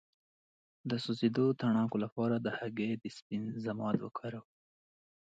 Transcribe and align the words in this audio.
د 0.89 0.91
سوځیدو 1.03 1.45
د 1.51 1.57
تڼاکو 1.61 1.97
لپاره 2.05 2.35
د 2.39 2.47
هګۍ 2.57 2.91
د 2.97 3.05
سپین 3.17 3.43
ضماد 3.65 3.97
وکاروئ 4.01 4.49